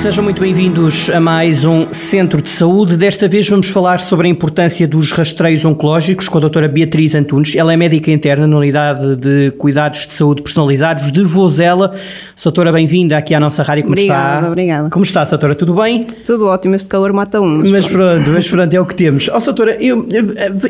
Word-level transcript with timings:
Sejam 0.00 0.24
muito 0.24 0.40
bem-vindos 0.40 1.10
a 1.10 1.20
mais 1.20 1.66
um 1.66 1.92
Centro 1.92 2.40
de 2.40 2.48
Saúde. 2.48 2.96
Desta 2.96 3.28
vez 3.28 3.46
vamos 3.46 3.68
falar 3.68 4.00
sobre 4.00 4.28
a 4.28 4.30
importância 4.30 4.88
dos 4.88 5.12
rastreios 5.12 5.62
oncológicos 5.66 6.26
com 6.26 6.38
a 6.38 6.40
doutora 6.40 6.68
Beatriz 6.68 7.14
Antunes. 7.14 7.54
Ela 7.54 7.74
é 7.74 7.76
médica 7.76 8.10
interna 8.10 8.46
na 8.46 8.56
Unidade 8.56 9.14
de 9.16 9.50
Cuidados 9.58 10.06
de 10.06 10.14
Saúde 10.14 10.40
Personalizados 10.40 11.12
de 11.12 11.22
Vozela. 11.22 11.94
Doutora, 12.42 12.72
bem-vinda 12.72 13.18
aqui 13.18 13.34
à 13.34 13.40
nossa 13.40 13.62
rádio. 13.62 13.82
Como 13.82 13.92
obrigada, 13.92 14.36
está? 14.36 14.48
Obrigada, 14.48 14.88
Como 14.88 15.04
está, 15.04 15.22
doutora? 15.22 15.54
Tudo 15.54 15.74
bem? 15.74 16.04
Tudo 16.24 16.46
ótimo, 16.46 16.76
este 16.76 16.88
calor 16.88 17.12
mata 17.12 17.38
um. 17.38 17.58
Mas, 17.58 17.70
mas 17.70 17.88
pronto, 17.88 18.30
mas 18.30 18.48
pronto, 18.48 18.72
é 18.72 18.80
o 18.80 18.86
que 18.86 18.94
temos. 18.94 19.28
Ó, 19.28 19.36
oh, 19.36 19.40
doutora, 19.40 19.76
eu, 19.84 20.08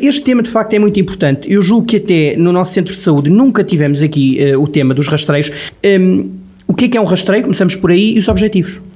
este 0.02 0.22
tema 0.22 0.42
de 0.42 0.50
facto 0.50 0.74
é 0.74 0.80
muito 0.80 0.98
importante. 0.98 1.48
Eu 1.48 1.62
julgo 1.62 1.86
que 1.86 1.98
até 1.98 2.34
no 2.36 2.50
nosso 2.50 2.74
Centro 2.74 2.92
de 2.92 3.00
Saúde 3.00 3.30
nunca 3.30 3.62
tivemos 3.62 4.02
aqui 4.02 4.40
uh, 4.56 4.60
o 4.60 4.66
tema 4.66 4.92
dos 4.92 5.06
rastreios. 5.06 5.52
Um, 5.86 6.30
o 6.66 6.74
que 6.74 6.86
é 6.86 6.88
que 6.88 6.98
é 6.98 7.00
um 7.00 7.04
rastreio? 7.04 7.44
Começamos 7.44 7.76
por 7.76 7.92
aí 7.92 8.16
e 8.16 8.18
os 8.18 8.26
objetivos. 8.26 8.89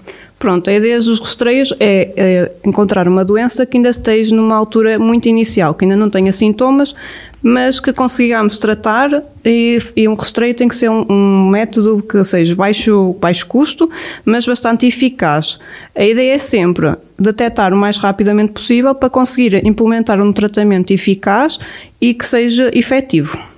Pronto, 0.45 0.69
a 0.69 0.75
ideia 0.75 0.99
dos 0.99 1.19
rastreios 1.19 1.73
é, 1.81 2.13
é, 2.15 2.53
encontrar 2.63 3.09
uma 3.09 3.25
doença 3.25 3.65
que 3.65 3.79
ainda 3.79 3.89
esteja 3.89 4.37
numa 4.37 4.55
altura 4.55 4.99
muito 4.99 5.27
inicial, 5.27 5.73
que 5.73 5.87
ainda 5.87 5.97
não 5.97 6.11
tenha 6.11 6.31
sintomas, 6.33 6.95
mas 7.43 7.81
que 7.81 7.95
consigamos 7.95 8.59
tratar 8.59 9.23
e, 9.43 9.79
e 9.97 10.07
um 10.07 10.13
rastreio 10.13 10.53
tem 10.53 10.69
que 10.69 10.77
ser 10.77 10.91
um, 10.91 11.07
um, 11.09 11.49
método 11.49 12.03
que 12.03 12.23
seja 12.23 12.55
baixo, 12.55 13.17
baixo 13.19 13.47
custo, 13.47 13.91
mas 14.23 14.45
bastante 14.45 14.87
eficaz. 14.87 15.59
A 15.95 16.05
ideia 16.05 16.35
é 16.35 16.39
sempre 16.39 16.95
detectar 17.19 17.73
o 17.73 17.77
mais 17.79 17.97
rapidamente 17.97 18.53
possível 18.53 18.95
para 18.95 19.09
conseguir 19.09 19.67
implementar 19.67 20.21
um 20.21 20.31
tratamento 20.31 20.93
eficaz 20.93 21.59
e 21.99 22.13
que 22.13 22.27
seja 22.27 22.71
efetivo. 22.75 23.54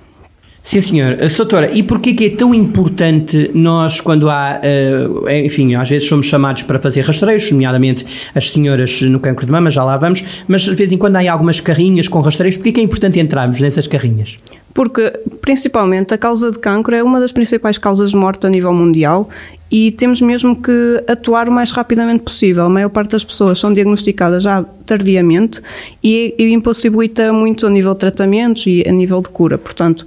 Sim, 0.67 0.81
senhor. 0.81 1.15
Eh, 1.17 1.29
Soutora, 1.29 1.71
e 1.71 1.81
porquê 1.81 2.13
que 2.13 2.25
é 2.25 2.29
tão 2.29 2.53
importante 2.53 3.49
nós, 3.53 4.01
quando 4.01 4.29
há, 4.29 4.59
uh, 4.59 5.29
enfim, 5.29 5.75
às 5.75 5.89
vezes 5.89 6.09
somos 6.09 6.25
chamados 6.25 6.63
para 6.63 6.77
fazer 6.77 7.05
rastreios, 7.05 7.49
nomeadamente 7.53 8.05
as 8.35 8.51
senhoras 8.51 9.01
no 9.03 9.17
cancro 9.17 9.45
de 9.45 9.51
mama, 9.53 9.71
já 9.71 9.81
lá 9.81 9.95
vamos, 9.95 10.43
mas 10.45 10.63
de 10.63 10.75
vez 10.75 10.91
em 10.91 10.97
quando 10.97 11.15
há 11.15 11.31
algumas 11.31 11.61
carrinhas 11.61 12.09
com 12.09 12.19
rastreios, 12.19 12.57
porquê 12.57 12.73
que 12.73 12.81
é 12.81 12.83
importante 12.83 13.17
entrarmos 13.17 13.61
nessas 13.61 13.87
carrinhas? 13.87 14.35
Porque, 14.73 15.09
principalmente, 15.41 16.13
a 16.13 16.17
causa 16.17 16.51
de 16.51 16.59
cancro 16.59 16.93
é 16.93 17.01
uma 17.01 17.21
das 17.21 17.31
principais 17.31 17.77
causas 17.77 18.11
de 18.11 18.17
morte 18.17 18.45
a 18.45 18.49
nível 18.49 18.73
mundial 18.73 19.29
e 19.71 19.91
temos 19.91 20.21
mesmo 20.21 20.53
que 20.53 21.03
atuar 21.07 21.47
o 21.47 21.51
mais 21.51 21.71
rapidamente 21.71 22.23
possível. 22.23 22.65
A 22.65 22.69
maior 22.69 22.89
parte 22.89 23.11
das 23.11 23.23
pessoas 23.23 23.57
são 23.57 23.73
diagnosticadas 23.73 24.43
já 24.43 24.63
tardiamente 24.85 25.61
e, 26.03 26.35
e 26.37 26.51
impossibilita 26.51 27.31
muito 27.31 27.65
a 27.65 27.69
nível 27.69 27.93
de 27.93 27.99
tratamentos 27.99 28.65
e 28.67 28.83
a 28.87 28.91
nível 28.91 29.21
de 29.21 29.29
cura. 29.29 29.57
Portanto, 29.57 30.05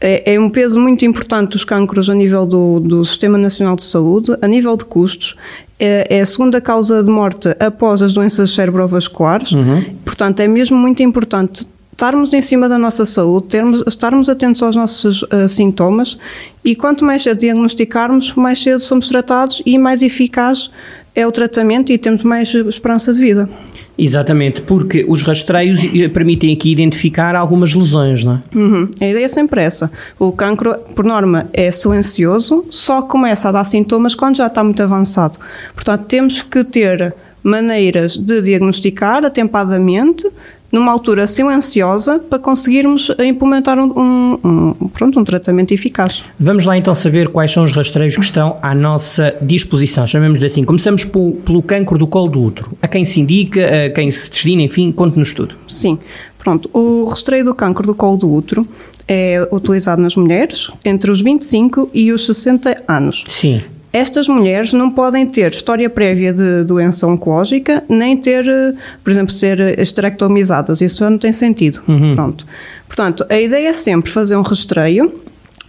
é, 0.00 0.34
é, 0.34 0.40
um 0.40 0.50
peso 0.50 0.78
muito 0.80 1.04
importante 1.04 1.52
dos 1.52 1.64
cancros 1.64 2.10
a 2.10 2.14
nível 2.14 2.44
do, 2.44 2.80
do 2.80 3.04
Sistema 3.04 3.38
Nacional 3.38 3.76
de 3.76 3.84
Saúde, 3.84 4.36
a 4.42 4.46
nível 4.46 4.76
de 4.76 4.84
custos. 4.84 5.36
É, 5.78 6.18
é 6.18 6.20
a 6.20 6.26
segunda 6.26 6.60
causa 6.60 7.02
de 7.02 7.10
morte 7.10 7.48
após 7.58 8.02
as 8.02 8.12
doenças 8.12 8.50
cerebrovasculares. 8.50 9.52
Uhum. 9.52 9.82
Portanto, 10.04 10.40
é 10.40 10.48
mesmo 10.48 10.76
muito 10.76 11.02
importante 11.02 11.66
estarmos 11.94 12.32
em 12.32 12.40
cima 12.40 12.68
da 12.68 12.76
nossa 12.76 13.06
saúde, 13.06 13.46
termos, 13.46 13.82
estarmos 13.86 14.28
atentos 14.28 14.62
aos 14.62 14.74
nossos 14.74 15.22
uh, 15.22 15.48
sintomas 15.48 16.18
e 16.64 16.74
quanto 16.74 17.04
mais 17.04 17.22
cedo 17.22 17.38
diagnosticarmos, 17.38 18.34
mais 18.34 18.60
cedo 18.60 18.80
somos 18.80 19.08
tratados 19.08 19.62
e 19.64 19.78
mais 19.78 20.02
eficaz 20.02 20.70
é 21.14 21.24
o 21.26 21.30
tratamento 21.30 21.92
e 21.92 21.98
temos 21.98 22.24
mais 22.24 22.52
esperança 22.52 23.12
de 23.12 23.20
vida. 23.20 23.48
Exatamente, 23.96 24.60
porque 24.62 25.04
os 25.08 25.22
rastreios 25.22 25.82
permitem 26.12 26.52
aqui 26.52 26.72
identificar 26.72 27.36
algumas 27.36 27.72
lesões, 27.74 28.24
não 28.24 28.34
é? 28.34 28.58
Uhum. 28.58 28.88
A 29.00 29.06
ideia 29.06 29.24
é 29.24 29.28
sempre 29.28 29.62
essa. 29.62 29.90
O 30.18 30.32
cancro, 30.32 30.74
por 30.96 31.04
norma, 31.04 31.48
é 31.52 31.70
silencioso, 31.70 32.64
só 32.70 33.02
começa 33.02 33.48
a 33.48 33.52
dar 33.52 33.64
sintomas 33.64 34.14
quando 34.14 34.36
já 34.36 34.48
está 34.48 34.64
muito 34.64 34.82
avançado. 34.82 35.38
Portanto, 35.74 36.06
temos 36.06 36.42
que 36.42 36.64
ter 36.64 37.14
maneiras 37.42 38.16
de 38.16 38.42
diagnosticar 38.42 39.24
atempadamente, 39.24 40.28
numa 40.74 40.90
altura 40.90 41.24
silenciosa 41.24 42.18
para 42.18 42.36
conseguirmos 42.36 43.08
implementar 43.20 43.78
um, 43.78 43.92
um, 43.96 44.74
um, 44.80 44.88
pronto, 44.88 45.20
um 45.20 45.24
tratamento 45.24 45.72
eficaz. 45.72 46.24
Vamos 46.38 46.66
lá 46.66 46.76
então 46.76 46.92
saber 46.96 47.28
quais 47.28 47.52
são 47.52 47.62
os 47.62 47.72
rastreios 47.72 48.16
que 48.16 48.24
estão 48.24 48.58
à 48.60 48.74
nossa 48.74 49.36
disposição, 49.40 50.04
chamemos 50.04 50.40
de 50.40 50.46
assim. 50.46 50.64
Começamos 50.64 51.04
pelo, 51.04 51.34
pelo 51.34 51.62
cancro 51.62 51.96
do 51.96 52.08
colo 52.08 52.28
do 52.28 52.42
útero. 52.42 52.72
A 52.82 52.88
quem 52.88 53.04
se 53.04 53.20
indica, 53.20 53.86
a 53.86 53.90
quem 53.90 54.10
se 54.10 54.28
destina, 54.28 54.62
enfim, 54.62 54.90
conte-nos 54.90 55.32
tudo. 55.32 55.54
Sim. 55.68 55.96
Pronto, 56.38 56.68
o 56.74 57.04
rastreio 57.04 57.44
do 57.44 57.54
cancro 57.54 57.86
do 57.86 57.94
colo 57.94 58.16
do 58.16 58.30
útero 58.30 58.66
é 59.06 59.46
utilizado 59.52 60.02
nas 60.02 60.16
mulheres 60.16 60.70
entre 60.84 61.10
os 61.10 61.22
25 61.22 61.88
e 61.94 62.12
os 62.12 62.26
60 62.26 62.82
anos. 62.88 63.24
Sim. 63.28 63.62
Estas 63.94 64.26
mulheres 64.26 64.72
não 64.72 64.90
podem 64.90 65.24
ter 65.24 65.52
história 65.52 65.88
prévia 65.88 66.32
de 66.32 66.64
doença 66.64 67.06
oncológica, 67.06 67.84
nem 67.88 68.16
ter, 68.16 68.44
eh, 68.44 68.74
por 69.04 69.10
exemplo, 69.12 69.32
ser 69.32 69.78
esterectomizadas. 69.78 70.80
Isso 70.80 71.08
não 71.08 71.16
tem 71.16 71.30
sentido. 71.30 71.80
Uhum. 71.86 72.12
Pronto. 72.12 72.44
Portanto, 72.88 73.24
a 73.30 73.40
ideia 73.40 73.68
é 73.68 73.72
sempre 73.72 74.10
fazer 74.10 74.34
um 74.34 74.42
rastreio 74.42 75.14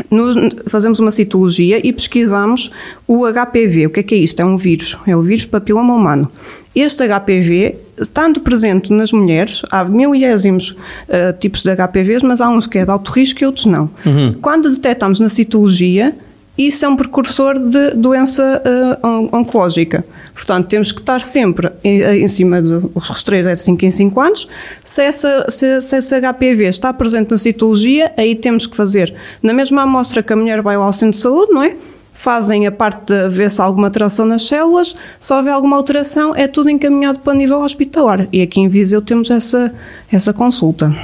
nos, 0.09 0.35
fazemos 0.67 0.99
uma 0.99 1.11
citologia 1.11 1.79
e 1.85 1.93
pesquisamos 1.93 2.71
o 3.07 3.25
HPV. 3.27 3.85
O 3.85 3.89
que 3.91 3.99
é 3.99 4.03
que 4.03 4.15
é 4.15 4.17
isto? 4.17 4.39
É 4.39 4.45
um 4.45 4.57
vírus, 4.57 4.97
é 5.05 5.15
o 5.15 5.21
vírus 5.21 5.45
papiloma 5.45 5.93
humano. 5.93 6.31
Este 6.75 7.07
HPV, 7.07 7.75
estando 8.01 8.39
presente 8.39 8.91
nas 8.91 9.13
mulheres, 9.13 9.61
há 9.69 9.85
milésimos 9.85 10.71
uh, 10.71 11.37
tipos 11.39 11.61
de 11.61 11.69
HPVs, 11.75 12.23
mas 12.23 12.41
há 12.41 12.49
uns 12.49 12.65
que 12.65 12.79
é 12.79 12.85
de 12.85 12.89
alto 12.91 13.11
risco 13.11 13.43
e 13.43 13.45
outros 13.45 13.67
não. 13.67 13.87
Uhum. 14.03 14.33
Quando 14.41 14.67
detectamos 14.69 15.19
na 15.19 15.29
citologia, 15.29 16.15
isso 16.57 16.85
é 16.85 16.87
um 16.87 16.95
precursor 16.95 17.59
de 17.59 17.91
doença 17.91 18.61
uh, 19.03 19.35
oncológica. 19.35 20.05
Portanto, 20.33 20.67
temos 20.67 20.91
que 20.91 20.99
estar 20.99 21.21
sempre 21.21 21.71
em, 21.83 22.01
em 22.01 22.27
cima 22.27 22.61
dos 22.61 23.07
rastreios 23.07 23.47
é 23.47 23.53
de 23.53 23.59
5 23.59 23.85
em 23.85 23.91
5 23.91 24.21
anos. 24.21 24.47
Se, 24.83 25.01
essa, 25.01 25.45
se, 25.49 25.81
se 25.81 25.97
esse 25.97 26.15
HPV 26.19 26.65
está 26.65 26.93
presente 26.93 27.31
na 27.31 27.37
citologia, 27.37 28.13
aí 28.17 28.35
temos 28.35 28.67
que 28.67 28.75
fazer 28.75 29.13
na 29.41 29.53
mesma 29.53 29.83
amostra 29.83 30.23
que 30.23 30.31
a 30.31 30.35
mulher 30.35 30.61
vai 30.61 30.75
ao 30.75 30.91
centro 30.93 31.11
de 31.11 31.17
saúde, 31.17 31.51
não 31.51 31.63
é? 31.63 31.75
Fazem 32.13 32.65
a 32.65 32.71
parte 32.71 33.13
de 33.13 33.29
ver 33.29 33.51
se 33.51 33.61
há 33.61 33.65
alguma 33.65 33.87
alteração 33.87 34.25
nas 34.25 34.47
células, 34.47 34.95
se 35.19 35.33
houver 35.33 35.51
alguma 35.51 35.75
alteração, 35.75 36.33
é 36.35 36.47
tudo 36.47 36.69
encaminhado 36.69 37.19
para 37.19 37.33
nível 37.33 37.59
hospitalar. 37.61 38.27
E 38.31 38.41
aqui 38.41 38.61
em 38.61 38.69
Viseu 38.69 39.01
temos 39.01 39.29
essa, 39.29 39.73
essa 40.11 40.33
consulta. 40.33 40.95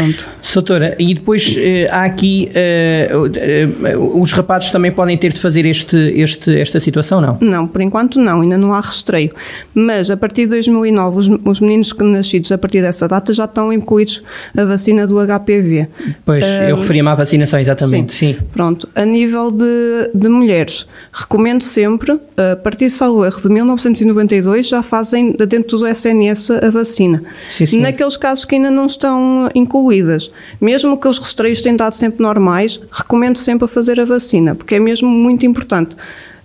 Pronto. 0.00 0.26
Soutora, 0.42 0.96
e 0.98 1.14
depois 1.14 1.56
uh, 1.56 1.60
há 1.90 2.04
aqui 2.04 2.50
uh, 3.12 3.98
uh, 3.98 4.20
os 4.20 4.32
rapazes 4.32 4.70
também 4.70 4.90
podem 4.90 5.16
ter 5.16 5.32
de 5.32 5.38
fazer 5.38 5.66
este, 5.66 5.96
este, 5.96 6.58
esta 6.58 6.80
situação, 6.80 7.20
não? 7.20 7.38
Não, 7.40 7.68
por 7.68 7.82
enquanto 7.82 8.18
não, 8.18 8.40
ainda 8.40 8.56
não 8.56 8.72
há 8.72 8.80
rastreio. 8.80 9.30
Mas 9.74 10.10
a 10.10 10.16
partir 10.16 10.42
de 10.42 10.48
2009, 10.48 11.18
os, 11.18 11.28
os 11.44 11.60
meninos 11.60 11.92
que 11.92 12.02
nascidos 12.02 12.50
a 12.50 12.58
partir 12.58 12.80
dessa 12.80 13.06
data 13.06 13.32
já 13.34 13.44
estão 13.44 13.72
incluídos 13.72 14.22
a 14.56 14.64
vacina 14.64 15.06
do 15.06 15.18
HPV. 15.18 15.86
Pois, 16.24 16.44
eu 16.68 16.76
referia-me 16.76 17.10
à 17.10 17.14
vacinação, 17.14 17.60
exatamente. 17.60 18.12
Sim. 18.12 18.34
sim. 18.34 18.40
Pronto, 18.52 18.88
a 18.94 19.04
nível 19.04 19.50
de, 19.50 20.10
de 20.14 20.28
mulheres, 20.28 20.86
recomendo 21.12 21.62
sempre, 21.62 22.18
a 22.36 22.56
partir 22.56 22.86
de 22.86 22.92
salvo 22.92 23.24
erro 23.24 23.40
de 23.40 23.48
1992, 23.50 24.68
já 24.68 24.82
fazem 24.82 25.32
dentro 25.32 25.78
do 25.78 25.86
SNS 25.86 26.50
a 26.50 26.70
vacina. 26.70 27.22
Sim, 27.50 27.66
sim. 27.66 27.80
Naqueles 27.80 28.16
casos 28.16 28.44
que 28.44 28.54
ainda 28.54 28.70
não 28.70 28.86
estão 28.86 29.48
incluídos, 29.54 29.89
incluídas. 29.90 30.30
Mesmo 30.60 30.96
que 30.98 31.08
os 31.08 31.18
rastreios 31.18 31.60
tenham 31.60 31.76
dado 31.76 31.92
sempre 31.92 32.22
normais, 32.22 32.80
recomendo 32.90 33.36
sempre 33.36 33.64
a 33.64 33.68
fazer 33.68 34.00
a 34.00 34.04
vacina, 34.04 34.54
porque 34.54 34.76
é 34.76 34.80
mesmo 34.80 35.08
muito 35.08 35.44
importante. 35.44 35.96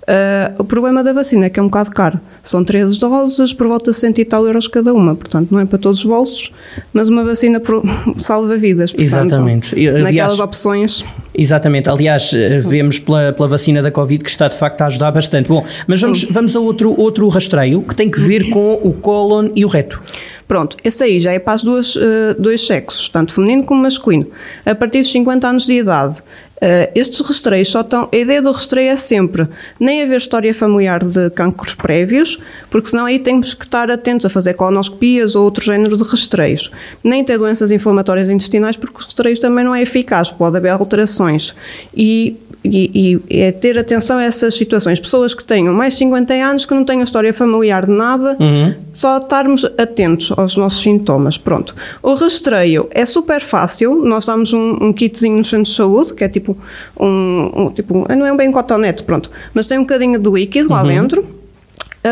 Uh, 0.06 0.54
o 0.60 0.64
problema 0.64 1.04
da 1.04 1.12
vacina 1.12 1.48
é 1.48 1.50
que 1.50 1.60
é 1.60 1.64
um 1.64 1.66
bocado 1.66 1.90
caro. 1.90 2.20
São 2.44 2.64
13 2.64 3.00
doses 3.00 3.52
por 3.54 3.68
volta 3.68 3.90
de 3.90 3.98
100 3.98 4.14
e 4.20 4.26
tal 4.26 4.46
euros 4.46 4.68
cada 4.68 4.94
uma. 4.94 5.16
Portanto, 5.16 5.48
não 5.50 5.60
é 5.60 5.66
para 5.66 5.80
todos 5.80 6.00
os 6.00 6.06
bolsos, 6.06 6.52
mas 6.94 7.10
uma 7.10 7.24
vacina 7.24 7.60
salva 8.18 8.56
vidas. 8.56 8.94
Portanto, 8.94 9.32
exatamente. 9.32 9.74
Aliás, 9.74 10.04
naquelas 10.04 10.40
opções. 10.40 11.04
Exatamente. 11.34 11.90
Aliás, 11.90 12.32
eh, 12.36 12.60
vemos 12.60 13.00
pela, 13.00 13.34
pela 13.34 13.48
vacina 13.48 13.82
da 13.82 13.90
Covid 13.90 14.24
que 14.24 14.30
está 14.30 14.48
de 14.48 14.56
facto 14.56 14.80
a 14.82 14.86
ajudar 14.86 15.12
bastante. 15.12 15.50
Bom, 15.50 15.66
mas 15.88 16.00
vamos, 16.00 16.24
vamos 16.26 16.56
a 16.56 16.60
outro, 16.60 16.94
outro 16.96 17.28
rastreio 17.28 17.82
que 17.82 17.96
tem 17.96 18.10
que 18.10 18.20
ver 18.20 18.52
com 18.52 18.74
o 18.84 18.94
cólon 18.94 19.50
e 19.56 19.66
o 19.66 19.68
reto. 19.68 20.00
Pronto, 20.48 20.78
esse 20.84 21.04
aí 21.04 21.20
já 21.20 21.32
é 21.32 21.40
para 21.40 21.56
os 21.56 21.96
uh, 21.96 22.00
dois 22.38 22.66
sexos, 22.66 23.10
tanto 23.10 23.34
feminino 23.34 23.64
como 23.64 23.82
masculino. 23.82 24.28
A 24.64 24.76
partir 24.76 25.00
dos 25.00 25.12
50 25.12 25.48
anos 25.48 25.66
de 25.66 25.74
idade, 25.74 26.22
Uh, 26.56 26.90
estes 26.96 27.20
rastreios 27.20 27.70
só 27.70 27.82
estão. 27.82 28.08
A 28.12 28.16
ideia 28.16 28.42
do 28.42 28.52
rastreio 28.52 28.90
é 28.90 28.96
sempre 28.96 29.48
nem 29.80 30.02
haver 30.02 30.18
história 30.18 30.54
familiar 30.54 31.04
de 31.04 31.30
cancros 31.32 31.76
prévios, 31.76 32.40
porque 32.70 32.90
senão 32.90 33.06
aí 33.06 33.20
temos 33.20 33.54
que 33.54 33.66
estar 33.66 33.92
atentos 33.92 34.26
a 34.26 34.30
fazer 34.30 34.54
colonoscopias 34.54 35.36
ou 35.36 35.44
outro 35.44 35.64
género 35.64 35.98
de 35.98 36.04
rastreios. 36.04 36.72
Nem 37.04 37.24
ter 37.24 37.38
doenças 37.38 37.72
inflamatórias 37.72 38.30
intestinais, 38.30 38.78
porque 38.78 39.00
os 39.00 39.06
rastreios 39.06 39.40
também 39.40 39.66
não 39.66 39.76
é 39.76 39.82
eficaz, 39.82 40.32
pode 40.32 40.56
haver 40.56 40.70
alterações. 40.70 41.54
E 41.96 42.38
e, 42.66 43.22
e, 43.30 43.42
é 43.42 43.52
ter 43.52 43.78
atenção 43.78 44.18
a 44.18 44.24
essas 44.24 44.56
situações. 44.56 45.00
Pessoas 45.00 45.34
que 45.34 45.44
tenham 45.44 45.74
mais 45.74 45.94
de 45.94 46.00
50 46.00 46.34
anos, 46.34 46.66
que 46.66 46.74
não 46.74 46.84
tenham 46.84 47.04
história 47.04 47.34
familiar 47.34 47.86
de 47.86 47.92
nada, 47.92 48.36
uhum. 48.40 48.74
só 48.92 49.18
estarmos 49.18 49.66
atentos 49.78 50.32
aos 50.36 50.58
nossos 50.58 50.82
sintomas. 50.82 51.38
Pronto. 51.38 51.76
O 52.02 52.14
rastreio 52.14 52.88
é 52.92 53.06
super 53.06 53.42
fácil. 53.42 54.04
Nós 54.04 54.26
damos 54.26 54.54
um, 54.54 54.78
um 54.82 54.94
kitzinho 54.94 55.38
no 55.38 55.46
centro 55.46 55.66
de 55.66 55.76
saúde, 55.76 56.14
que 56.14 56.24
é 56.24 56.30
tipo 56.30 56.45
um, 57.00 57.52
um 57.56 57.70
tipo, 57.72 58.06
não 58.14 58.26
é 58.26 58.36
bem 58.36 58.50
um 58.50 58.52
cotonete, 58.52 59.04
pronto, 59.04 59.32
mas 59.54 59.68
tem 59.68 59.78
um 59.78 59.82
bocadinho 59.82 60.20
de 60.20 60.30
líquido 60.30 60.70
uhum. 60.70 60.76
lá 60.76 60.84
dentro 60.84 61.45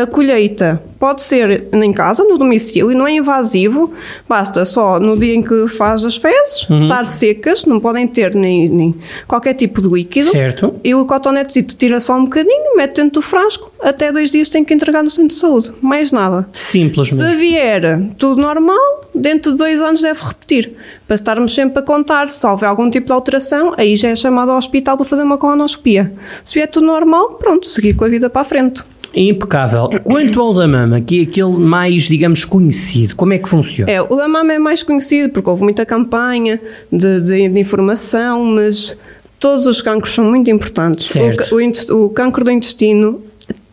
a 0.02 0.06
colheita 0.06 0.82
pode 0.98 1.22
ser 1.22 1.68
em 1.72 1.92
casa, 1.92 2.24
no 2.24 2.36
domicílio, 2.36 2.90
e 2.90 2.94
não 2.94 3.06
é 3.06 3.12
invasivo, 3.12 3.92
basta 4.28 4.64
só 4.64 4.98
no 4.98 5.16
dia 5.16 5.34
em 5.34 5.42
que 5.42 5.68
faz 5.68 6.02
as 6.02 6.16
fezes, 6.16 6.68
uhum. 6.68 6.84
estar 6.84 7.04
secas, 7.04 7.64
não 7.64 7.78
podem 7.78 8.08
ter 8.08 8.34
nem, 8.34 8.68
nem, 8.68 8.94
qualquer 9.28 9.54
tipo 9.54 9.80
de 9.80 9.88
líquido. 9.88 10.30
Certo. 10.30 10.74
E 10.82 10.94
o 10.94 11.04
cotonetezito 11.04 11.76
tira 11.76 12.00
só 12.00 12.16
um 12.16 12.24
bocadinho, 12.24 12.76
mete 12.76 12.96
dentro 12.96 13.20
do 13.20 13.22
frasco, 13.22 13.70
até 13.80 14.10
dois 14.10 14.30
dias 14.30 14.48
tem 14.48 14.64
que 14.64 14.72
entregar 14.74 15.04
no 15.04 15.10
centro 15.10 15.28
de 15.28 15.34
saúde. 15.34 15.72
Mais 15.80 16.10
nada. 16.10 16.48
Simples 16.52 17.10
Se 17.10 17.36
vier 17.36 18.00
tudo 18.18 18.40
normal, 18.40 19.04
dentro 19.14 19.52
de 19.52 19.58
dois 19.58 19.80
anos 19.80 20.00
deve 20.00 20.20
repetir. 20.20 20.72
Para 21.06 21.14
estarmos 21.14 21.54
sempre 21.54 21.80
a 21.80 21.82
contar, 21.82 22.30
se 22.30 22.46
houver 22.46 22.66
algum 22.66 22.88
tipo 22.90 23.06
de 23.06 23.12
alteração, 23.12 23.74
aí 23.76 23.94
já 23.94 24.08
é 24.08 24.16
chamado 24.16 24.50
ao 24.50 24.56
hospital 24.56 24.96
para 24.96 25.04
fazer 25.04 25.22
uma 25.22 25.36
colonoscopia. 25.36 26.12
Se 26.42 26.54
vier 26.54 26.66
tudo 26.66 26.86
normal, 26.86 27.34
pronto, 27.34 27.68
seguir 27.68 27.94
com 27.94 28.06
a 28.06 28.08
vida 28.08 28.30
para 28.30 28.40
a 28.40 28.44
frente. 28.44 28.82
Impecável. 29.14 29.88
Quanto 30.02 30.40
ao 30.40 30.52
da 30.52 30.66
mama, 30.66 31.00
que 31.00 31.20
é 31.20 31.22
aquele 31.22 31.58
mais, 31.58 32.02
digamos, 32.02 32.44
conhecido, 32.44 33.14
como 33.16 33.32
é 33.32 33.38
que 33.38 33.48
funciona? 33.48 33.90
É, 33.90 34.02
o 34.02 34.16
da 34.16 34.28
mama 34.28 34.52
é 34.52 34.58
mais 34.58 34.82
conhecido 34.82 35.30
porque 35.30 35.48
houve 35.48 35.62
muita 35.62 35.86
campanha 35.86 36.60
de, 36.90 37.20
de, 37.20 37.48
de 37.48 37.60
informação, 37.60 38.44
mas 38.44 38.98
todos 39.38 39.66
os 39.66 39.80
cancros 39.80 40.14
são 40.14 40.24
muito 40.24 40.50
importantes. 40.50 41.06
Certo. 41.06 41.54
O, 41.54 41.94
o, 41.94 42.04
o 42.06 42.10
cancro 42.10 42.44
do 42.44 42.50
intestino 42.50 43.22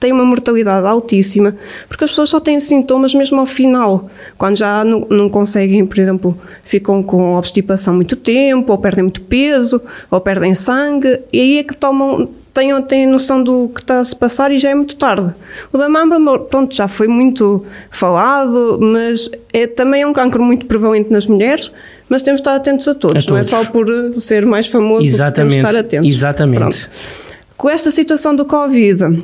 tem 0.02 0.12
uma 0.12 0.26
mortalidade 0.26 0.88
altíssima, 0.88 1.56
porque 1.88 2.04
as 2.04 2.10
pessoas 2.10 2.30
só 2.30 2.40
têm 2.40 2.60
sintomas 2.60 3.14
mesmo 3.14 3.40
ao 3.40 3.46
final, 3.46 4.10
quando 4.36 4.58
já 4.58 4.84
não, 4.84 5.06
não, 5.08 5.30
conseguem, 5.30 5.86
por 5.86 6.00
exemplo, 6.00 6.36
ficam 6.66 7.04
com 7.04 7.36
obstipação 7.36 7.94
muito 7.94 8.16
tempo, 8.16 8.72
ou 8.72 8.80
perdem 8.80 9.04
muito 9.04 9.22
peso, 9.22 9.80
ou 10.10 10.20
perdem 10.20 10.56
sangue, 10.56 11.20
e 11.32 11.40
aí 11.40 11.58
é 11.60 11.64
que 11.64 11.76
tomam 11.76 12.28
têm, 12.54 12.82
têm 12.84 13.08
noção 13.08 13.44
do 13.44 13.70
que 13.70 13.82
está 13.82 14.00
a 14.00 14.04
se 14.04 14.16
passar 14.16 14.52
e 14.52 14.58
já 14.58 14.70
é 14.70 14.76
muito 14.76 14.96
tarde. 14.96 15.34
O 15.72 15.78
da 15.78 15.90
mama, 15.90 16.40
pronto, 16.40 16.76
já 16.76 16.88
foi 16.88 17.08
muito 17.08 17.66
falado, 17.90 18.78
mas 18.82 19.30
é 19.54 19.68
também 19.68 20.02
é 20.02 20.08
um 20.08 20.14
cancro 20.14 20.44
muito 20.44 20.66
prevalente 20.66 21.12
nas 21.12 21.26
mulheres, 21.28 21.72
mas 22.10 22.24
temos 22.24 22.40
de 22.40 22.42
estar 22.42 22.56
atentos 22.56 22.88
a 22.88 22.96
todos, 22.96 23.28
a 23.28 23.32
não 23.32 23.38
é 23.38 23.44
só 23.44 23.64
por 23.66 23.88
ser 24.18 24.46
mais 24.46 24.68
famoso 24.68 25.06
Exatamente. 25.06 25.32
que 25.32 25.36
temos 25.36 25.54
de 25.54 25.60
estar 25.60 25.80
atentos. 25.80 26.08
Exatamente. 26.08 26.60
Pronto. 26.60 26.90
Com 27.58 27.70
esta 27.70 27.92
situação 27.92 28.36
do 28.36 28.46
Covid, 28.46 29.24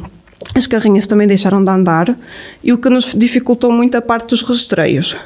as 0.55 0.67
carrinhas 0.67 1.07
também 1.07 1.27
deixaram 1.27 1.63
de 1.63 1.69
andar 1.69 2.15
e 2.63 2.71
o 2.71 2.77
que 2.77 2.89
nos 2.89 3.13
dificultou 3.13 3.71
muito 3.71 3.95
a 3.97 4.01
parte 4.01 4.29
dos 4.29 4.41
rastreios. 4.41 5.17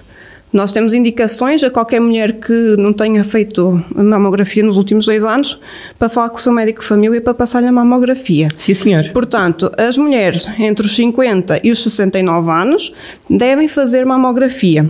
Nós 0.54 0.74
temos 0.74 0.94
indicações 0.94 1.64
a 1.64 1.70
qualquer 1.70 2.02
mulher 2.02 2.34
que 2.34 2.76
não 2.78 2.92
tenha 2.92 3.24
feito 3.24 3.82
mamografia 3.96 4.62
nos 4.62 4.76
últimos 4.76 5.06
dois 5.06 5.24
anos 5.24 5.60
para 5.98 6.10
falar 6.10 6.30
com 6.30 6.38
o 6.38 6.42
seu 6.42 6.52
médico 6.52 6.82
de 6.82 6.88
família 6.88 7.22
para 7.22 7.34
passar-lhe 7.34 7.68
a 7.68 7.72
mamografia. 7.72 8.50
Sim, 8.58 8.74
senhor. 8.74 9.04
Portanto, 9.14 9.72
as 9.78 9.98
mulheres 9.98 10.50
entre 10.60 10.86
os 10.86 10.94
50 10.96 11.62
e 11.64 11.72
os 11.72 11.82
69 11.84 12.52
anos 12.52 12.94
devem 13.30 13.70
fazer 13.70 14.06
mamografia. 14.06 14.90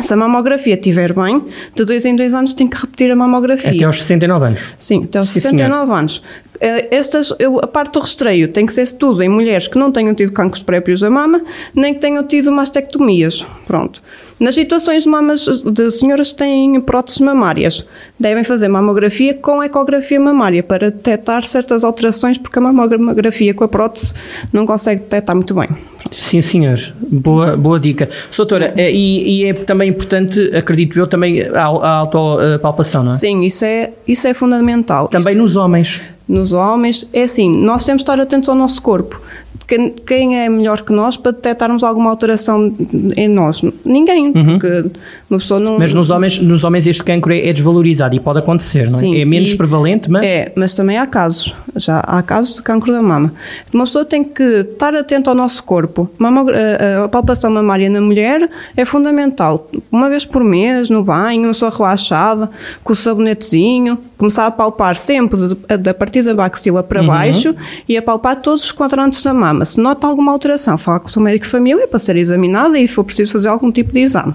Se 0.00 0.12
a 0.12 0.16
mamografia 0.16 0.74
estiver 0.74 1.12
bem, 1.12 1.44
de 1.74 1.84
dois 1.84 2.04
em 2.04 2.16
dois 2.16 2.34
anos 2.34 2.52
tem 2.52 2.66
que 2.66 2.76
repetir 2.76 3.10
a 3.12 3.16
mamografia. 3.16 3.70
Até 3.70 3.84
aos 3.84 3.98
69 3.98 4.46
anos? 4.46 4.64
Sim, 4.76 5.04
até 5.04 5.18
aos 5.18 5.28
Sim, 5.28 5.40
69 5.40 5.84
senhor. 5.84 5.98
anos. 5.98 6.22
Eh, 6.60 6.88
estas, 6.90 7.32
a 7.62 7.66
parte 7.66 7.92
do 7.92 8.00
rastreio 8.00 8.48
tem 8.48 8.66
que 8.66 8.72
ser 8.72 8.90
tudo 8.92 9.22
em 9.22 9.28
mulheres 9.28 9.68
que 9.68 9.78
não 9.78 9.90
tenham 9.90 10.14
tido 10.14 10.32
cancros 10.32 10.62
prévios 10.62 11.00
da 11.00 11.10
mama, 11.10 11.42
nem 11.74 11.94
que 11.94 12.00
tenham 12.00 12.24
tido 12.24 12.52
mastectomias. 12.52 13.46
Pronto. 13.66 14.02
Nas 14.38 14.54
situações 14.54 15.04
de 15.04 15.08
mamas 15.08 15.44
de 15.64 15.90
senhoras 15.90 16.32
que 16.32 16.38
têm 16.38 16.80
próteses 16.80 17.20
mamárias, 17.20 17.86
devem 18.18 18.44
fazer 18.44 18.68
mamografia 18.68 19.34
com 19.34 19.62
ecografia 19.62 20.20
mamária 20.20 20.62
para 20.62 20.90
detectar 20.90 21.44
certas 21.44 21.84
alterações, 21.84 22.38
porque 22.38 22.58
a 22.58 22.62
mamografia 22.62 23.54
com 23.54 23.64
a 23.64 23.68
prótese 23.68 24.14
não 24.52 24.66
consegue 24.66 25.02
detectar 25.02 25.34
muito 25.34 25.54
bem. 25.54 25.68
Sim, 26.10 26.40
senhor. 26.40 26.78
Boa, 27.00 27.56
boa 27.56 27.80
dica. 27.80 28.08
Doutora, 28.36 28.72
eh, 28.76 28.90
e, 28.92 29.42
e, 29.42 29.44
é 29.46 29.54
também 29.54 29.88
importante, 29.88 30.54
acredito 30.54 30.98
eu, 30.98 31.06
também 31.06 31.42
a, 31.42 31.62
a 31.62 31.88
autopalpação, 31.98 33.04
não 33.04 33.10
é? 33.10 33.14
Sim, 33.14 33.42
isso 33.42 33.64
é, 33.64 33.90
isso 34.06 34.26
é 34.28 34.34
fundamental. 34.34 35.08
Também 35.08 35.32
Isto, 35.32 35.42
nos 35.42 35.56
homens. 35.56 36.00
Nos 36.26 36.52
homens, 36.52 37.06
é 37.12 37.22
assim, 37.22 37.50
nós 37.50 37.84
temos 37.84 38.00
de 38.00 38.04
estar 38.04 38.20
atentos 38.20 38.48
ao 38.48 38.54
nosso 38.54 38.80
corpo 38.80 39.20
quem, 39.66 39.90
quem, 39.90 40.38
é 40.38 40.48
melhor 40.48 40.82
que 40.82 40.92
nós 40.92 41.16
para 41.16 41.32
detectarmos 41.32 41.82
alguma 41.82 42.10
alteração 42.10 42.74
em 43.16 43.28
nós? 43.28 43.62
Ninguém, 43.84 44.26
uhum. 44.26 44.44
porque 44.44 44.90
uma 45.30 45.38
pessoa 45.38 45.58
não. 45.58 45.78
Mas 45.78 45.94
nos 45.94 46.10
homens, 46.10 46.38
nos 46.38 46.64
homens 46.64 46.86
este 46.86 47.02
cancro 47.02 47.32
é, 47.32 47.48
é 47.48 47.52
desvalorizado 47.52 48.14
e 48.14 48.20
pode 48.20 48.40
acontecer, 48.40 48.90
não 48.90 48.98
é? 48.98 49.00
Sim, 49.00 49.16
é 49.18 49.24
menos 49.24 49.54
prevalente, 49.54 50.10
mas. 50.10 50.22
É, 50.24 50.52
mas 50.54 50.74
também 50.74 50.98
há 50.98 51.06
casos. 51.06 51.54
Já 51.76 52.00
há 52.00 52.22
casos 52.22 52.56
de 52.56 52.62
cancro 52.62 52.92
da 52.92 53.00
mama. 53.00 53.32
Uma 53.72 53.84
pessoa 53.84 54.04
tem 54.04 54.22
que 54.22 54.42
estar 54.42 54.94
atenta 54.94 55.30
ao 55.30 55.36
nosso 55.36 55.64
corpo. 55.64 56.10
A, 56.20 57.04
a 57.04 57.08
palpação 57.08 57.50
mamária 57.50 57.88
na 57.88 58.00
mulher 58.00 58.48
é 58.76 58.84
fundamental. 58.84 59.70
Uma 59.90 60.10
vez 60.10 60.26
por 60.26 60.44
mês, 60.44 60.90
no 60.90 61.02
banho, 61.02 61.42
uma 61.42 61.52
pessoa 61.52 61.70
relaxada, 61.70 62.50
com 62.82 62.92
o 62.92 62.96
sabonetezinho, 62.96 63.98
começar 64.18 64.46
a 64.46 64.50
palpar 64.50 64.94
sempre 64.94 65.38
da 65.78 65.94
partir 65.94 66.22
da 66.22 66.34
baxila 66.34 66.82
para 66.82 67.00
uhum. 67.00 67.06
baixo 67.06 67.54
e 67.88 67.96
a 67.96 68.02
palpar 68.02 68.36
todos 68.36 68.64
os 68.64 68.72
quadrantes 68.72 69.22
da 69.22 69.32
mama 69.32 69.53
mama, 69.54 69.64
se 69.64 69.80
nota 69.80 70.06
alguma 70.06 70.32
alteração, 70.32 70.76
fala 70.76 71.00
com 71.00 71.06
o 71.06 71.10
seu 71.10 71.22
médico 71.22 71.44
de 71.44 71.50
família 71.50 71.86
para 71.86 71.98
ser 71.98 72.16
examinada 72.16 72.78
e 72.78 72.88
for 72.88 73.04
preciso 73.04 73.32
fazer 73.32 73.48
algum 73.48 73.70
tipo 73.70 73.92
de 73.92 74.00
exame. 74.00 74.34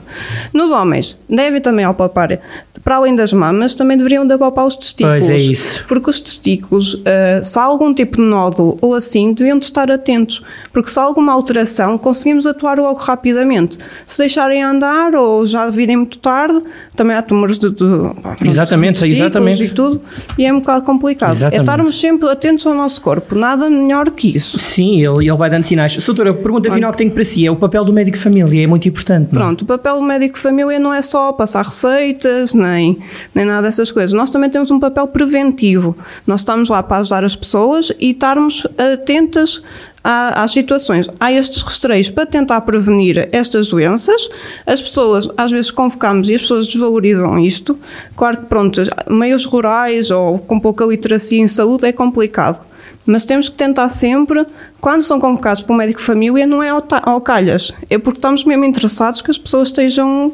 Nos 0.54 0.72
homens, 0.72 1.18
devem 1.30 1.62
também 1.62 1.86
apalpar, 1.86 2.40
para 2.84 2.96
além 2.96 3.16
das 3.16 3.34
mamas, 3.34 3.76
também 3.76 3.98
deveriam 3.98 4.26
de 4.26 4.34
apalpar 4.34 4.66
os 4.66 4.76
testículos. 4.76 5.26
Pois 5.26 5.30
é 5.30 5.36
isso. 5.36 5.86
Porque 5.88 6.10
os 6.10 6.20
testículos, 6.20 6.94
uh, 6.96 7.44
se 7.44 7.60
há 7.60 7.64
algum 7.64 7.94
tipo 7.94 8.18
de 8.18 8.24
nódulo 8.24 8.78
ou 8.82 8.96
assim, 8.96 9.34
deviam 9.34 9.58
de 9.58 9.66
estar 9.66 9.92
atentos, 9.92 10.44
porque 10.72 10.90
se 10.90 11.00
há 11.00 11.04
alguma 11.04 11.34
alteração, 11.34 11.98
conseguimos 11.98 12.48
atuar 12.48 12.80
logo 12.80 13.00
rapidamente. 13.00 13.78
Se 14.06 14.20
deixarem 14.20 14.64
andar 14.64 15.14
ou 15.16 15.46
já 15.46 15.68
virem 15.68 15.98
muito 15.98 16.20
tarde, 16.20 16.62
também 16.96 17.16
há 17.16 17.22
tumores 17.22 17.58
de, 17.58 17.70
de, 17.70 17.76
pronto, 17.76 18.46
exatamente, 18.46 19.02
de 19.02 19.16
exatamente. 19.16 19.64
e 19.64 19.70
tudo, 19.70 20.02
e 20.38 20.46
é 20.46 20.54
um 20.54 20.60
bocado 20.60 20.86
complicado. 20.86 21.32
É 21.32 21.36
exatamente. 21.36 21.60
É 21.60 21.62
estarmos 21.62 22.00
sempre 22.00 22.30
atentos 22.30 22.66
ao 22.66 22.74
nosso 22.74 23.02
corpo, 23.02 23.36
nada 23.36 23.70
melhor 23.70 24.10
que 24.12 24.36
isso. 24.36 24.58
Sim, 24.60 25.02
ele, 25.18 25.30
ele 25.30 25.38
vai 25.38 25.50
dando 25.50 25.64
sinais. 25.64 25.96
Doutora, 26.06 26.32
a 26.32 26.34
pergunta 26.34 26.72
final 26.72 26.92
que 26.92 26.98
tenho 26.98 27.12
para 27.12 27.24
si 27.24 27.46
é 27.46 27.52
o 27.52 27.56
papel 27.56 27.84
do 27.84 27.94
médico 27.94 28.18
família, 28.18 28.64
é 28.64 28.68
muito 28.68 28.88
importante. 28.88 29.34
Não? 29.34 29.42
É? 29.42 29.44
Pronto, 29.46 29.62
o 29.64 29.66
papel 29.66 30.00
do 30.00 30.04
médico 30.04 30.38
família 30.38 30.80
não 30.80 30.94
é 30.94 31.02
só 31.02 31.32
passar 31.34 31.66
receitas, 31.66 32.54
nem, 32.54 32.98
nem 33.34 33.46
nada 33.46 33.64
dessas 33.64 33.92
coisas. 33.92 34.14
Nós 34.14 34.30
também 34.32 34.50
temos 34.50 34.72
um 34.72 34.80
papel 34.80 35.08
preventivo. 35.08 35.98
Nós 36.26 36.42
estamos 36.42 36.70
lá 36.70 36.84
para 36.84 36.98
ajudar 36.98 37.24
as 37.24 37.36
pessoas 37.36 37.92
e 38.00 38.12
estarmos 38.12 38.66
atentas 38.78 39.64
às 40.04 40.52
situações. 40.52 41.08
Há 41.20 41.32
estes 41.32 41.62
rastreios 41.62 42.10
para 42.10 42.26
tentar 42.26 42.62
prevenir 42.62 43.28
estas 43.32 43.70
doenças. 43.70 44.30
As 44.66 44.82
pessoas, 44.82 45.30
às 45.38 45.52
vezes, 45.52 45.72
convocamos 45.72 46.30
e 46.30 46.36
as 46.36 46.42
pessoas 46.42 46.68
desvalorizam 46.68 47.38
isto. 47.40 47.78
Claro 48.16 48.38
que, 48.38 48.46
pronto, 48.46 48.82
meios 49.10 49.46
rurais 49.46 50.10
ou 50.10 50.40
com 50.40 50.60
pouca 50.60 50.86
literacia 50.86 51.40
em 51.40 51.48
saúde 51.48 51.86
é 51.86 51.92
complicado. 51.92 52.69
Mas 53.06 53.26
temos 53.26 53.50
que 53.50 53.56
tentar 53.56 53.90
sempre, 53.90 54.46
quando 54.80 55.02
são 55.02 55.20
convocados 55.20 55.64
para 55.64 55.74
o 55.74 55.78
médico 55.78 56.02
família, 56.02 56.46
não 56.46 56.62
é 56.62 56.70
ao, 56.70 56.84
ao 57.04 57.22
calhas, 57.22 57.74
é 57.90 57.98
porque 57.98 58.18
estamos 58.18 58.44
mesmo 58.44 58.66
interessados 58.66 59.22
que 59.22 59.32
as 59.32 59.38
pessoas 59.38 59.70
estejam 59.70 60.34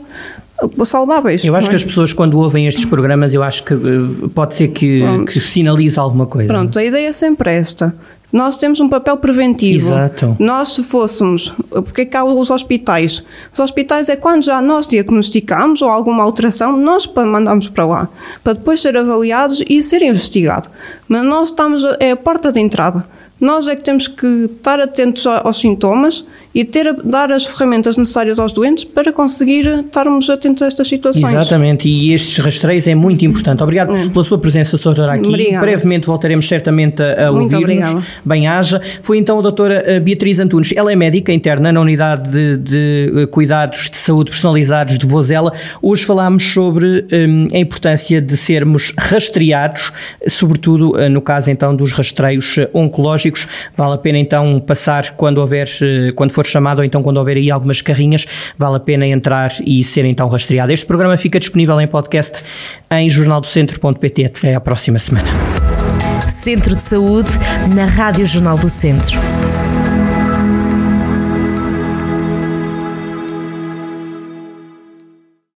saudáveis. 0.86 1.44
Eu 1.44 1.56
acho 1.56 1.68
é? 1.68 1.70
que 1.70 1.76
as 1.76 1.84
pessoas 1.84 2.14
quando 2.14 2.38
ouvem 2.38 2.68
estes 2.68 2.86
programas, 2.86 3.34
eu 3.34 3.44
acho 3.44 3.64
que 3.64 3.74
uh, 3.74 4.30
pode 4.34 4.56
ser 4.56 4.70
que, 4.70 5.00
que 5.26 5.40
sinalize 5.40 6.00
alguma 6.00 6.26
coisa. 6.26 6.48
Pronto, 6.48 6.78
a 6.78 6.84
ideia 6.84 7.08
é 7.08 7.12
sempre 7.12 7.52
esta. 7.52 7.94
Nós 8.36 8.58
temos 8.58 8.82
um 8.82 8.90
papel 8.90 9.16
preventivo. 9.16 9.88
Exato. 9.88 10.36
Nós, 10.38 10.74
se 10.74 10.84
fôssemos. 10.84 11.54
Porque 11.70 12.02
é 12.02 12.06
que 12.06 12.18
há 12.18 12.24
os 12.26 12.50
hospitais? 12.50 13.24
Os 13.54 13.60
hospitais 13.62 14.10
é 14.10 14.18
quando 14.18 14.44
já 14.44 14.62
nós 14.62 14.90
diagnosticamos 14.90 15.82
ou 15.82 15.90
alguma 15.90 16.22
alteração, 16.22 16.76
nós 16.76 17.08
mandamos 17.08 17.70
para 17.70 17.86
lá, 17.86 18.10
para 18.44 18.52
depois 18.52 18.82
ser 18.82 18.98
avaliados 18.98 19.64
e 19.70 19.82
ser 19.82 20.02
investigado. 20.02 20.68
Mas 21.08 21.24
nós 21.24 21.48
estamos. 21.48 21.84
É 21.98 22.12
a 22.12 22.18
porta 22.18 22.52
de 22.52 22.60
entrada. 22.60 23.06
Nós 23.40 23.68
é 23.68 23.76
que 23.76 23.84
temos 23.84 24.08
que 24.08 24.26
estar 24.46 24.80
atentos 24.80 25.28
aos 25.28 25.60
sintomas 25.60 26.26
e 26.54 26.64
ter, 26.64 26.94
dar 27.04 27.34
as 27.34 27.46
ferramentas 27.46 27.98
necessárias 27.98 28.40
aos 28.40 28.54
doentes 28.54 28.86
para 28.86 29.12
conseguir 29.12 29.68
estarmos 29.68 30.30
atentos 30.30 30.64
a 30.64 30.68
estas 30.68 30.88
situações. 30.88 31.34
Exatamente, 31.34 31.90
e 31.90 32.14
estes 32.14 32.38
rastreios 32.38 32.88
é 32.88 32.96
muito 32.96 33.26
importante. 33.26 33.62
Obrigado 33.62 33.94
é. 33.94 34.08
pela 34.08 34.24
sua 34.24 34.38
presença, 34.38 34.78
doutora, 34.78 35.16
aqui. 35.16 35.28
Obrigada. 35.28 35.66
Brevemente 35.66 36.08
voltaremos 36.08 36.48
certamente 36.48 37.04
a, 37.04 37.30
ouvir-nos. 37.30 38.06
Bem-haja. 38.24 38.82
Foi 39.02 39.18
então 39.18 39.38
a 39.38 39.42
doutora 39.42 39.84
eh, 39.86 40.00
Beatriz 40.00 40.40
Antunes. 40.40 40.72
Ela 40.74 40.94
é 40.94 40.96
médica 40.96 41.34
interna 41.34 41.74
na 41.74 41.82
unidade 41.82 42.32
de, 42.32 42.58
de 42.58 43.12
eh, 43.24 43.26
cuidados 43.26 43.90
de 43.90 43.98
saúde 43.98 44.32
personalizados 44.32 44.98
de 44.98 45.06
Vozela. 45.06 45.52
Hoje 45.82 46.06
falámos 46.06 46.54
sobre 46.54 47.06
um, 47.12 47.48
a 47.54 47.58
importância 47.58 48.22
de 48.22 48.38
sermos 48.38 48.94
rastreados, 48.98 49.92
sobretudo 50.30 50.94
no 51.10 51.22
caso 51.22 51.52
então 51.52 51.76
dos 51.76 51.92
rastreios 51.92 52.56
oncológicos. 52.74 53.25
Vale 53.76 53.94
a 53.94 53.98
pena 53.98 54.18
então 54.18 54.60
passar 54.60 55.12
quando 55.12 55.40
houver, 55.40 55.68
uh, 55.68 56.14
quando 56.16 56.32
for 56.32 56.46
chamado 56.46 56.80
ou 56.80 56.86
então 56.86 57.02
quando 57.02 57.18
houver 57.18 57.38
aí 57.38 57.50
algumas 57.50 57.82
carrinhas, 57.82 58.26
vale 58.58 58.76
a 58.78 58.80
pena 58.80 59.08
entrar 59.08 59.52
e 59.66 59.84
ser 59.84 60.06
então 60.06 60.28
rastreado. 60.28 60.72
Este 60.72 60.86
programa 60.86 61.18
fica 61.18 61.40
disponível 61.40 61.80
em 61.80 61.88
podcast 61.88 62.44
em 62.92 63.10
jornaldocentro.pt. 63.10 64.26
Até 64.26 64.56
à 64.56 64.60
próxima 64.60 65.00
semana. 65.00 65.30
Centro 66.28 66.76
de 66.76 66.82
Saúde 66.82 67.30
na 67.76 67.86
Rádio 67.86 68.26
Jornal 68.26 68.56
do 68.56 68.70
Centro. 68.70 69.20